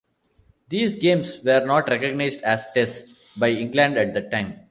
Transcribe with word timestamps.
These 0.69 0.95
games 0.95 1.43
were 1.43 1.63
not 1.63 1.87
recognised 1.87 2.41
as 2.41 2.65
Tests 2.73 3.13
by 3.37 3.51
England 3.51 3.99
at 3.99 4.15
the 4.15 4.21
time. 4.31 4.59